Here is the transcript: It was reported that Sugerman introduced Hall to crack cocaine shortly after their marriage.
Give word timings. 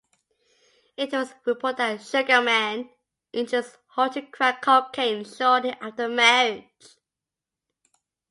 It 0.97 1.11
was 1.11 1.31
reported 1.45 1.77
that 1.77 1.99
Sugerman 2.01 2.89
introduced 3.33 3.77
Hall 3.89 4.09
to 4.09 4.23
crack 4.23 4.59
cocaine 4.63 5.23
shortly 5.25 5.73
after 5.73 5.91
their 6.07 6.09
marriage. 6.09 6.97